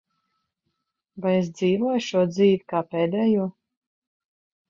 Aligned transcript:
Vai 1.25 1.33
es 1.41 1.51
dzīvoju 1.59 2.01
šo 2.05 2.23
dzīvi 2.31 2.63
kā 2.73 2.83
pēdējo? 2.95 3.45